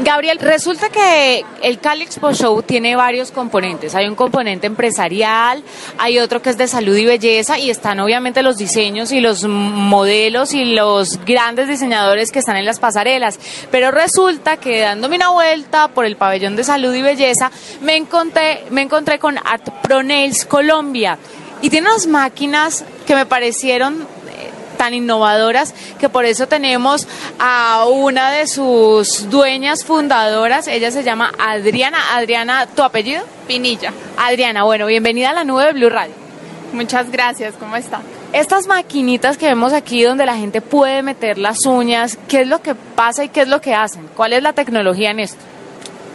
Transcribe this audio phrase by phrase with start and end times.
[0.00, 3.96] Gabriel, resulta que el Cali Expo Show tiene varios componentes.
[3.96, 5.64] Hay un componente empresarial,
[5.98, 9.44] hay otro que es de salud y belleza y están obviamente los diseños y los
[9.44, 13.40] modelos y los grandes diseñadores que están en las pasarelas.
[13.72, 18.64] Pero resulta que dándome una vuelta por el pabellón de salud y belleza, me encontré,
[18.70, 21.18] me encontré con Art Pro Nails Colombia
[21.60, 24.06] y tiene unas máquinas que me parecieron
[24.78, 27.06] tan innovadoras que por eso tenemos
[27.38, 31.98] a una de sus dueñas fundadoras, ella se llama Adriana.
[32.14, 33.22] Adriana, ¿tu apellido?
[33.46, 33.92] Pinilla.
[34.16, 36.14] Adriana, bueno, bienvenida a la nube de Blue Radio.
[36.72, 38.00] Muchas gracias, ¿cómo está?
[38.32, 42.60] Estas maquinitas que vemos aquí donde la gente puede meter las uñas, ¿qué es lo
[42.60, 44.08] que pasa y qué es lo que hacen?
[44.14, 45.40] ¿Cuál es la tecnología en esto?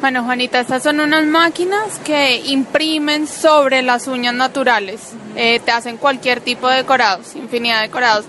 [0.00, 5.12] Bueno, Juanita, estas son unas máquinas que imprimen sobre las uñas naturales.
[5.36, 8.24] Eh, te hacen cualquier tipo de decorados, infinidad de decorados.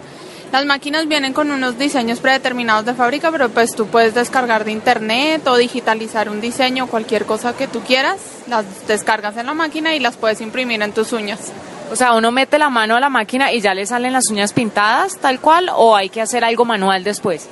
[0.52, 4.74] Las máquinas vienen con unos diseños predeterminados de fábrica, pero pues tú puedes descargar de
[4.74, 9.96] internet o digitalizar un diseño, cualquier cosa que tú quieras, las descargas en la máquina
[9.96, 11.54] y las puedes imprimir en tus uñas.
[11.90, 14.52] O sea, uno mete la mano a la máquina y ya le salen las uñas
[14.52, 17.48] pintadas tal cual o hay que hacer algo manual después.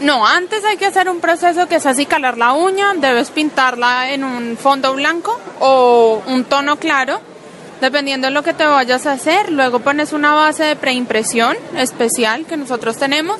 [0.00, 4.10] No, antes hay que hacer un proceso que es así calar la uña, debes pintarla
[4.10, 7.20] en un fondo blanco o un tono claro
[7.80, 9.52] dependiendo de lo que te vayas a hacer.
[9.52, 13.38] Luego pones una base de preimpresión especial que nosotros tenemos.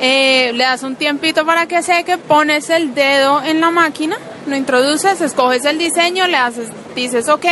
[0.00, 4.56] Eh, le das un tiempito para que seque, pones el dedo en la máquina, lo
[4.56, 7.46] introduces, escoges el diseño, le haces, dices ok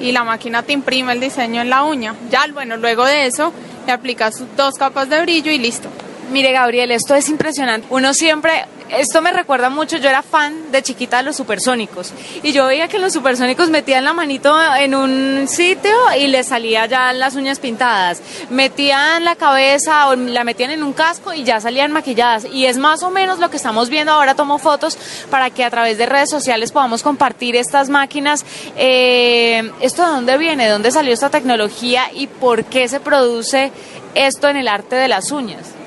[0.00, 2.14] y la máquina te imprime el diseño en la uña.
[2.30, 3.52] Ya, bueno, luego de eso
[3.86, 5.88] le aplicas dos capas de brillo y listo.
[6.30, 7.86] Mire, Gabriel, esto es impresionante.
[7.90, 12.52] Uno siempre esto me recuerda mucho, yo era fan de chiquita de los supersónicos y
[12.52, 17.12] yo veía que los supersónicos metían la manito en un sitio y le salía ya
[17.12, 21.92] las uñas pintadas, metían la cabeza o la metían en un casco y ya salían
[21.92, 24.98] maquilladas y es más o menos lo que estamos viendo ahora, tomo fotos
[25.30, 28.44] para que a través de redes sociales podamos compartir estas máquinas.
[28.76, 30.64] Eh, ¿Esto de dónde viene?
[30.64, 33.72] ¿De dónde salió esta tecnología y por qué se produce
[34.14, 35.79] esto en el arte de las uñas?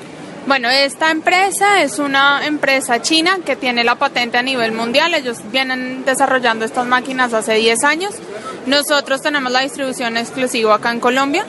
[0.46, 5.14] Bueno, esta empresa es una empresa china que tiene la patente a nivel mundial.
[5.14, 8.14] Ellos vienen desarrollando estas máquinas hace 10 años.
[8.66, 11.46] Nosotros tenemos la distribución exclusiva acá en Colombia.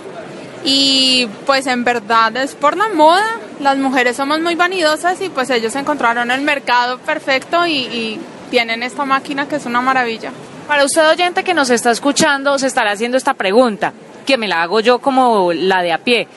[0.63, 3.25] Y pues en verdad es por la moda.
[3.59, 8.19] Las mujeres somos muy vanidosas y pues ellos encontraron el mercado perfecto y,
[8.50, 10.31] tienen esta máquina que es una maravilla.
[10.67, 13.91] Para usted oyente que nos está escuchando, se estará haciendo esta pregunta,
[14.23, 16.28] que me la hago yo como la de a pie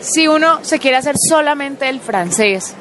[0.00, 2.74] si uno se quiere hacer solamente el francés,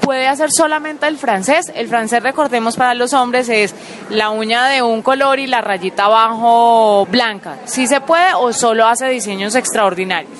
[0.00, 1.70] puede hacer solamente el francés.
[1.74, 3.74] El francés, recordemos, para los hombres es
[4.08, 7.58] la uña de un color y la rayita abajo blanca.
[7.66, 10.32] ¿Sí se puede o solo hace diseños extraordinarios?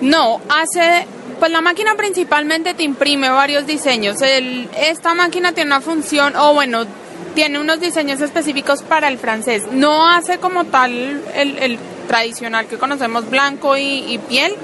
[0.00, 1.06] No, hace...
[1.38, 4.16] Pues la máquina principalmente te imprime varios diseños.
[4.22, 6.86] esta máquina tiene una función, o bueno,
[7.34, 9.64] tiene unos diseños específicos para el francés.
[9.70, 11.78] No hace como tal el,
[12.08, 14.54] tradicional que conocemos blanco y piel,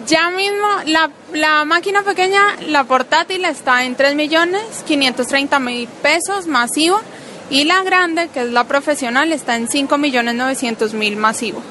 [0.05, 6.47] Ya mismo, la, la máquina pequeña, la portátil, está en 3 millones 530 mil pesos
[6.47, 7.01] masivo
[7.49, 11.61] y la grande, que es la profesional, está en 5 millones 900 mil masivo.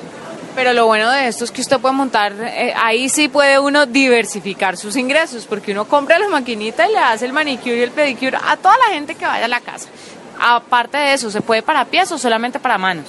[0.55, 3.87] Pero lo bueno de esto es que usted puede montar, eh, ahí sí puede uno
[3.87, 7.91] diversificar sus ingresos, porque uno compra la maquinita y le hace el manicure y el
[7.93, 9.89] pedicure a toda la gente que vaya a la casa.
[10.41, 13.07] Aparte de eso, ¿se puede para pies o solamente para manos?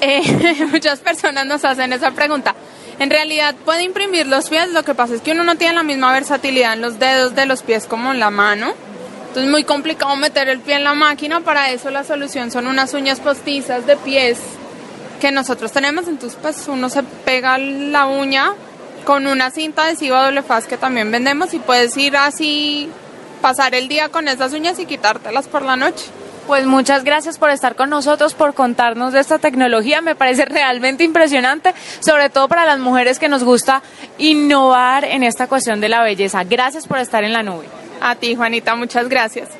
[0.00, 2.54] Eh, muchas personas nos hacen esa pregunta.
[2.98, 5.84] En realidad puede imprimir los pies, lo que pasa es que uno no tiene la
[5.84, 8.74] misma versatilidad en los dedos de los pies como en la mano.
[9.20, 12.66] Entonces es muy complicado meter el pie en la máquina, para eso la solución son
[12.66, 14.38] unas uñas postizas de pies
[15.18, 18.52] que nosotros tenemos, entonces pues uno se pega la uña
[19.04, 22.90] con una cinta adhesiva doble faz que también vendemos y puedes ir así,
[23.40, 26.04] pasar el día con esas uñas y quitártelas por la noche.
[26.46, 30.00] Pues muchas gracias por estar con nosotros, por contarnos de esta tecnología.
[30.00, 33.82] Me parece realmente impresionante, sobre todo para las mujeres que nos gusta
[34.16, 36.44] innovar en esta cuestión de la belleza.
[36.44, 37.66] Gracias por estar en la nube.
[38.00, 39.57] A ti, Juanita, muchas gracias.